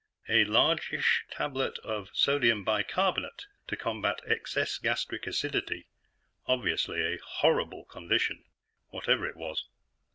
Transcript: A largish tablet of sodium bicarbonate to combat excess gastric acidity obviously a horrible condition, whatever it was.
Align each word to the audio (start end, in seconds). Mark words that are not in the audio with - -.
A 0.27 0.45
largish 0.45 1.25
tablet 1.29 1.77
of 1.83 2.09
sodium 2.11 2.63
bicarbonate 2.63 3.45
to 3.67 3.75
combat 3.77 4.19
excess 4.25 4.79
gastric 4.79 5.27
acidity 5.27 5.85
obviously 6.47 7.01
a 7.03 7.19
horrible 7.23 7.85
condition, 7.85 8.43
whatever 8.89 9.27
it 9.27 9.35
was. 9.35 9.67